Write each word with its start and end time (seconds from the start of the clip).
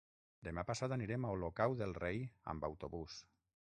Demà 0.45 0.61
passat 0.69 0.95
anirem 0.95 1.27
a 1.29 1.33
Olocau 1.35 1.77
del 1.83 1.95
Rei 1.99 2.25
amb 2.55 2.67
autobús. 2.71 3.21